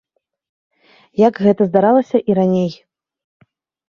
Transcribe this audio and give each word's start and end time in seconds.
Як 1.27 1.33
гэта 1.47 1.61
здаралася 1.67 2.17
і 2.31 2.39
раней. 2.39 2.71